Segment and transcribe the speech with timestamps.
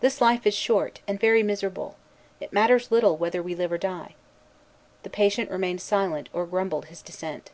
[0.00, 1.94] "This life is short, and very miserable.
[2.40, 4.16] It matters little whether we live or die."
[5.04, 7.52] The patient remained silent, or grumbled his dissent.